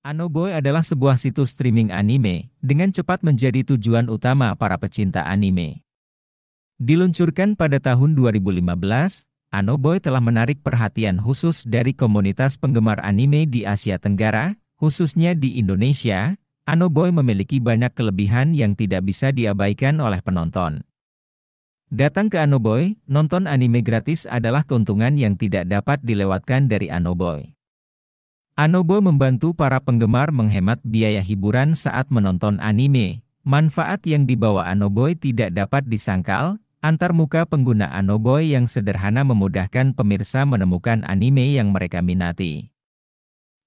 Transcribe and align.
Anoboy 0.00 0.56
adalah 0.56 0.80
sebuah 0.80 1.20
situs 1.20 1.52
streaming 1.52 1.92
anime, 1.92 2.48
dengan 2.64 2.88
cepat 2.88 3.20
menjadi 3.20 3.68
tujuan 3.68 4.08
utama 4.08 4.48
para 4.56 4.80
pecinta 4.80 5.28
anime. 5.28 5.84
Diluncurkan 6.80 7.52
pada 7.52 7.76
tahun 7.76 8.16
2015, 8.16 8.64
Anoboy 9.52 10.00
telah 10.00 10.24
menarik 10.24 10.64
perhatian 10.64 11.20
khusus 11.20 11.68
dari 11.68 11.92
komunitas 11.92 12.56
penggemar 12.56 12.96
anime 13.04 13.44
di 13.44 13.68
Asia 13.68 14.00
Tenggara, 14.00 14.56
khususnya 14.80 15.36
di 15.36 15.60
Indonesia. 15.60 16.32
Anoboy 16.64 17.12
memiliki 17.12 17.60
banyak 17.60 17.92
kelebihan 17.92 18.56
yang 18.56 18.72
tidak 18.72 19.04
bisa 19.04 19.36
diabaikan 19.36 20.00
oleh 20.00 20.24
penonton. 20.24 20.80
Datang 21.92 22.32
ke 22.32 22.40
Anoboy, 22.40 22.96
nonton 23.04 23.44
anime 23.44 23.84
gratis 23.84 24.24
adalah 24.24 24.64
keuntungan 24.64 25.12
yang 25.20 25.36
tidak 25.36 25.68
dapat 25.68 26.00
dilewatkan 26.00 26.72
dari 26.72 26.88
Anoboy. 26.88 27.52
Anobo 28.60 29.00
membantu 29.00 29.56
para 29.56 29.80
penggemar 29.80 30.36
menghemat 30.36 30.84
biaya 30.84 31.24
hiburan 31.24 31.72
saat 31.72 32.12
menonton 32.12 32.60
anime. 32.60 33.24
Manfaat 33.40 34.04
yang 34.04 34.28
dibawa 34.28 34.68
Anoboy 34.68 35.16
tidak 35.16 35.56
dapat 35.56 35.88
disangkal, 35.88 36.60
antar 36.84 37.16
muka 37.16 37.48
pengguna 37.48 37.88
Anoboy 37.88 38.52
yang 38.52 38.68
sederhana 38.68 39.24
memudahkan 39.24 39.96
pemirsa 39.96 40.44
menemukan 40.44 41.00
anime 41.08 41.56
yang 41.56 41.72
mereka 41.72 42.04
minati. 42.04 42.68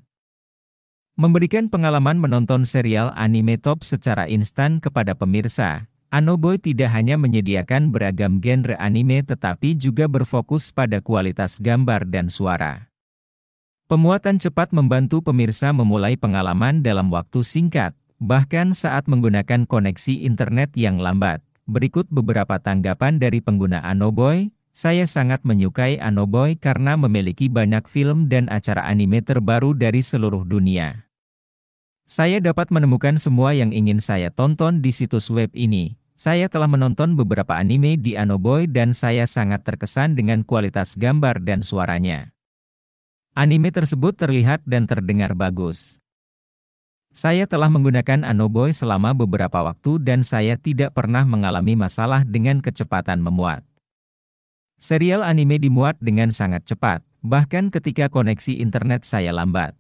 Memberikan 1.21 1.69
pengalaman 1.69 2.17
menonton 2.17 2.65
serial 2.65 3.13
anime 3.13 3.61
top 3.61 3.85
secara 3.85 4.25
instan 4.25 4.81
kepada 4.81 5.13
pemirsa, 5.13 5.85
Anoboy 6.09 6.57
tidak 6.57 6.89
hanya 6.97 7.13
menyediakan 7.13 7.93
beragam 7.93 8.41
genre 8.41 8.73
anime 8.81 9.21
tetapi 9.21 9.77
juga 9.77 10.09
berfokus 10.09 10.73
pada 10.73 10.97
kualitas 10.97 11.61
gambar 11.61 12.09
dan 12.09 12.33
suara. 12.33 12.89
Pemuatan 13.85 14.41
cepat 14.41 14.73
membantu 14.73 15.21
pemirsa 15.21 15.69
memulai 15.69 16.17
pengalaman 16.17 16.81
dalam 16.81 17.13
waktu 17.13 17.45
singkat, 17.45 17.93
bahkan 18.17 18.73
saat 18.73 19.05
menggunakan 19.05 19.69
koneksi 19.69 20.25
internet 20.25 20.73
yang 20.73 20.97
lambat. 20.97 21.45
Berikut 21.69 22.09
beberapa 22.09 22.57
tanggapan 22.57 23.21
dari 23.21 23.45
pengguna 23.45 23.85
Anoboy, 23.85 24.49
saya 24.73 25.05
sangat 25.05 25.45
menyukai 25.45 26.01
Anoboy 26.01 26.57
karena 26.57 26.97
memiliki 26.97 27.45
banyak 27.45 27.85
film 27.85 28.25
dan 28.25 28.49
acara 28.49 28.89
anime 28.89 29.21
terbaru 29.21 29.77
dari 29.77 30.01
seluruh 30.01 30.49
dunia. 30.49 31.10
Saya 32.11 32.43
dapat 32.43 32.67
menemukan 32.75 33.15
semua 33.15 33.55
yang 33.55 33.71
ingin 33.71 34.03
saya 34.03 34.27
tonton 34.35 34.83
di 34.83 34.91
situs 34.91 35.31
web 35.31 35.47
ini. 35.55 35.95
Saya 36.19 36.51
telah 36.51 36.67
menonton 36.67 37.15
beberapa 37.15 37.55
anime 37.55 37.95
di 37.95 38.19
Anoboy 38.19 38.67
dan 38.67 38.91
saya 38.91 39.23
sangat 39.23 39.63
terkesan 39.63 40.19
dengan 40.19 40.43
kualitas 40.43 40.99
gambar 40.99 41.39
dan 41.39 41.63
suaranya. 41.63 42.35
Anime 43.31 43.71
tersebut 43.71 44.19
terlihat 44.19 44.59
dan 44.67 44.91
terdengar 44.91 45.31
bagus. 45.39 46.03
Saya 47.15 47.47
telah 47.47 47.71
menggunakan 47.71 48.27
Anoboy 48.27 48.75
selama 48.75 49.15
beberapa 49.15 49.63
waktu 49.63 50.03
dan 50.03 50.27
saya 50.27 50.59
tidak 50.59 50.91
pernah 50.91 51.23
mengalami 51.23 51.79
masalah 51.79 52.27
dengan 52.27 52.59
kecepatan 52.59 53.23
memuat. 53.23 53.63
Serial 54.75 55.23
anime 55.23 55.63
dimuat 55.63 55.95
dengan 56.03 56.27
sangat 56.35 56.67
cepat, 56.67 57.07
bahkan 57.23 57.71
ketika 57.71 58.11
koneksi 58.11 58.59
internet 58.59 59.07
saya 59.07 59.31
lambat. 59.31 59.79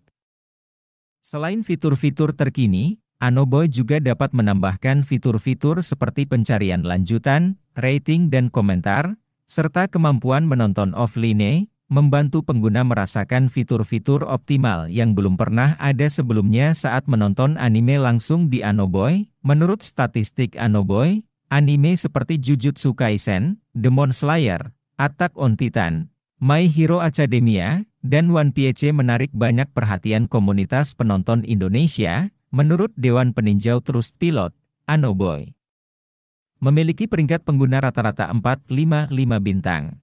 Selain 1.21 1.61
fitur-fitur 1.61 2.33
terkini, 2.33 2.97
Anoboy 3.21 3.69
juga 3.69 4.01
dapat 4.01 4.33
menambahkan 4.33 5.05
fitur-fitur 5.05 5.85
seperti 5.85 6.25
pencarian 6.25 6.81
lanjutan, 6.81 7.61
rating 7.77 8.33
dan 8.33 8.49
komentar, 8.49 9.13
serta 9.45 9.85
kemampuan 9.85 10.49
menonton 10.49 10.97
offline, 10.97 11.69
membantu 11.93 12.41
pengguna 12.41 12.81
merasakan 12.81 13.53
fitur-fitur 13.53 14.25
optimal 14.25 14.89
yang 14.89 15.13
belum 15.13 15.37
pernah 15.37 15.77
ada 15.77 16.09
sebelumnya 16.09 16.73
saat 16.73 17.05
menonton 17.05 17.53
anime 17.61 18.01
langsung 18.01 18.49
di 18.49 18.65
Anoboy. 18.65 19.29
Menurut 19.45 19.85
statistik 19.85 20.57
Anoboy, 20.57 21.21
anime 21.53 21.93
seperti 21.93 22.41
Jujutsu 22.41 22.97
Kaisen, 22.97 23.61
Demon 23.77 24.09
Slayer, 24.09 24.73
Attack 24.97 25.37
on 25.37 25.53
Titan, 25.53 26.09
My 26.41 26.65
Hero 26.65 26.97
Academia, 26.97 27.85
dan 28.01 28.33
One 28.33 28.49
Piece 28.49 28.89
menarik 28.89 29.29
banyak 29.33 29.69
perhatian 29.71 30.25
komunitas 30.25 30.97
penonton 30.97 31.45
Indonesia, 31.45 32.33
menurut 32.49 32.89
Dewan 32.97 33.31
Peninjau 33.31 33.79
Terus 33.81 34.11
Pilot, 34.11 34.51
Anoboy. 34.89 35.53
Memiliki 36.61 37.09
peringkat 37.09 37.41
pengguna 37.41 37.81
rata-rata 37.81 38.29
4,55 38.29 39.09
bintang. 39.41 40.01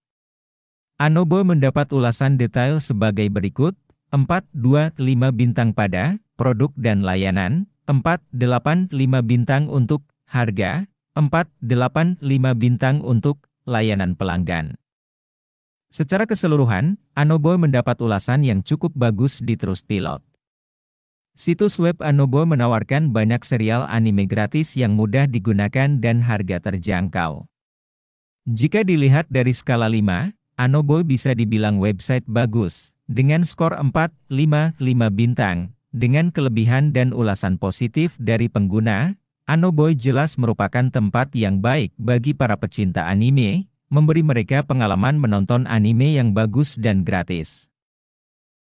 Anoboy 0.98 1.46
mendapat 1.46 1.94
ulasan 1.94 2.34
detail 2.34 2.82
sebagai 2.82 3.30
berikut, 3.30 3.78
4,25 4.10 4.98
bintang 5.30 5.70
pada 5.70 6.18
produk 6.34 6.74
dan 6.74 7.06
layanan, 7.06 7.70
4,85 7.86 8.90
bintang 9.22 9.70
untuk 9.70 10.02
harga, 10.26 10.90
4,85 11.14 12.22
bintang 12.58 12.98
untuk 13.02 13.46
layanan 13.68 14.18
pelanggan. 14.18 14.74
Secara 15.88 16.28
keseluruhan, 16.28 17.00
Anoboy 17.16 17.56
mendapat 17.56 17.96
ulasan 18.04 18.44
yang 18.44 18.60
cukup 18.60 18.92
bagus 18.92 19.40
di 19.40 19.56
Trustpilot. 19.56 20.20
Situs 21.32 21.80
web 21.80 21.96
Anoboy 22.04 22.44
menawarkan 22.44 23.08
banyak 23.08 23.40
serial 23.40 23.88
anime 23.88 24.28
gratis 24.28 24.76
yang 24.76 24.92
mudah 24.98 25.24
digunakan 25.24 25.96
dan 25.96 26.20
harga 26.20 26.60
terjangkau. 26.60 27.48
Jika 28.44 28.84
dilihat 28.84 29.32
dari 29.32 29.56
skala 29.56 29.88
5, 29.88 30.36
Anoboy 30.60 31.08
bisa 31.08 31.32
dibilang 31.32 31.80
website 31.80 32.26
bagus, 32.28 32.92
dengan 33.08 33.40
skor 33.46 33.72
4,55 33.78 34.76
bintang, 35.14 35.72
dengan 35.88 36.28
kelebihan 36.28 36.92
dan 36.92 37.16
ulasan 37.16 37.56
positif 37.56 38.12
dari 38.20 38.52
pengguna, 38.52 39.16
Anoboy 39.48 39.96
jelas 39.96 40.36
merupakan 40.36 40.92
tempat 40.92 41.32
yang 41.32 41.64
baik 41.64 41.96
bagi 41.96 42.36
para 42.36 42.60
pecinta 42.60 43.08
anime, 43.08 43.64
memberi 43.88 44.20
mereka 44.20 44.60
pengalaman 44.64 45.16
menonton 45.16 45.64
anime 45.64 46.16
yang 46.16 46.36
bagus 46.36 46.76
dan 46.76 47.04
gratis. 47.04 47.72